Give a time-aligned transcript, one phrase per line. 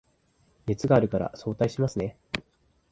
[0.65, 2.17] 熱があるから早退しますね